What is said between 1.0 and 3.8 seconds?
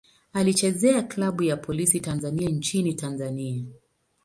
klabu ya Polisi Tanzania nchini Tanzania.